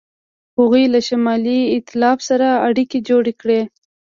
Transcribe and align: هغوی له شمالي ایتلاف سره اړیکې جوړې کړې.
هغوی 0.57 0.85
له 0.93 0.99
شمالي 1.07 1.59
ایتلاف 1.73 2.17
سره 2.29 2.47
اړیکې 2.67 2.99
جوړې 3.09 3.33
کړې. 3.41 3.61